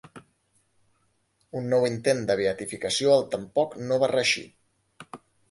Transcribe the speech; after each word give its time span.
Un 1.59 1.67
nou 1.73 1.85
intent 1.89 2.23
de 2.31 2.39
beatificació 2.41 3.13
al 3.19 3.23
tampoc 3.37 3.77
no 3.85 4.01
va 4.07 4.11
reeixir. 4.15 4.45